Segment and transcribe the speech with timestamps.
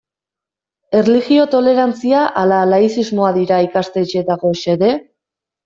[0.99, 4.95] Erlijio tolerantzia ala laizismoa dira ikastetxeetako xede?